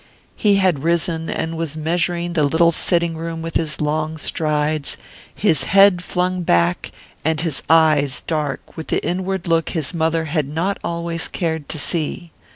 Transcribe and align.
He 0.35 0.55
had 0.55 0.79
risen 0.83 1.29
and 1.29 1.55
was 1.55 1.77
measuring 1.77 2.33
the 2.33 2.43
little 2.43 2.71
sitting 2.71 3.15
room 3.15 3.43
with 3.43 3.55
his 3.55 3.79
long 3.79 4.17
strides, 4.17 4.97
his 5.35 5.65
head 5.65 6.03
flung 6.03 6.41
back 6.41 6.91
and 7.23 7.39
his 7.41 7.61
eyes 7.69 8.21
dark 8.25 8.75
with 8.75 8.87
the 8.87 9.05
inward 9.07 9.45
look 9.47 9.69
his 9.69 9.93
mother 9.93 10.25
had 10.25 10.47
not 10.47 10.79
always 10.83 11.27
cared 11.27 11.69
to 11.69 11.77
see 11.77 12.31
there. 12.33 12.43